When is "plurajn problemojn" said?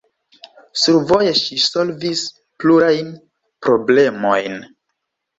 2.63-4.57